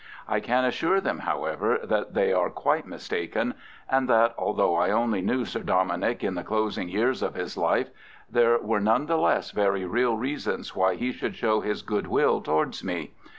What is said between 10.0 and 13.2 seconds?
reasons why he should show his goodwill towards me.